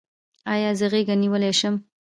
ایا 0.53 0.69
زه 0.79 0.85
غیږه 0.93 1.15
نیولی 1.21 1.51
شم؟ 1.59 1.75